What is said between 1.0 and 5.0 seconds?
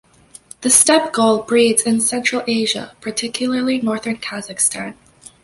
gull breeds in Central Asia, particularly northern Kazakhstan.